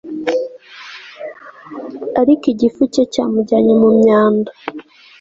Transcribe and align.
ariko 2.21 2.43
igifu 2.53 2.81
cye 2.93 3.03
cyamujyanye 3.13 3.73
mu 3.81 3.89
myanda 3.99 4.51